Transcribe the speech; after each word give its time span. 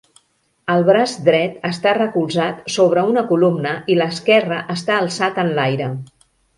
El 0.75 0.85
braç 0.87 1.13
dret 1.27 1.59
està 1.69 1.93
recolzat 1.99 2.65
sobre 2.79 3.05
una 3.13 3.25
columna 3.35 3.77
i 3.97 4.01
l'esquerre 4.03 4.63
està 4.79 5.01
alçat 5.05 5.43
enlaire. 5.49 5.97